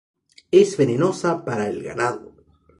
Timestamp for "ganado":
1.83-2.33